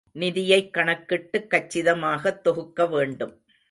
[0.11, 3.41] நிதியைக் கணக்கிட்டுக் கச்சிதமாகத் தொகுக்க வேண்டும்.